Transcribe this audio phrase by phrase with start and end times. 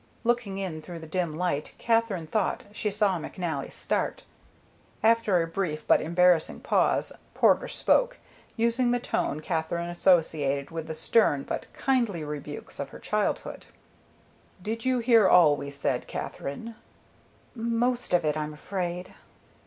[0.23, 4.23] Looking in through the dim light Katherine thought she saw McNally start.
[5.03, 8.17] After a brief but embarrassing pause Porter spoke,
[8.57, 13.67] using the tone Katherine associated with the stern but kindly rebukes of her childhood.
[14.59, 16.73] "Did you hear all we said, Katherine?"
[17.53, 19.13] "Most of it, I'm afraid."